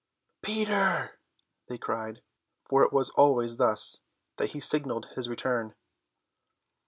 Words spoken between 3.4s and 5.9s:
thus that he signalled his return.